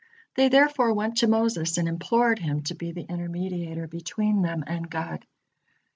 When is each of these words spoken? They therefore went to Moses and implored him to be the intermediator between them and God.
They 0.33 0.49
therefore 0.49 0.95
went 0.95 1.17
to 1.17 1.27
Moses 1.27 1.77
and 1.77 1.87
implored 1.87 2.39
him 2.39 2.63
to 2.63 2.73
be 2.73 2.91
the 2.91 3.05
intermediator 3.05 3.87
between 3.87 4.41
them 4.41 4.63
and 4.65 4.89
God. 4.89 5.27